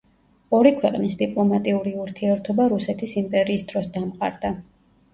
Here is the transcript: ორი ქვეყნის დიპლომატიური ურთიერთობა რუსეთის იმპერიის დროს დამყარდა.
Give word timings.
ორი 0.59 0.71
ქვეყნის 0.77 1.17
დიპლომატიური 1.19 1.95
ურთიერთობა 2.05 2.69
რუსეთის 2.75 3.17
იმპერიის 3.25 3.71
დროს 3.71 3.95
დამყარდა. 4.01 4.57